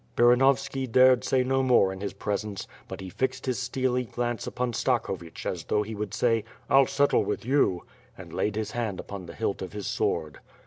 [0.15, 4.73] Baranovski dared say no more in his presence, but he fixed his steely glance upon
[4.73, 7.83] Stakhovich as though he would say: "I'll settle with you,"
[8.17, 10.39] and laid his hand upon the hilt of his sword.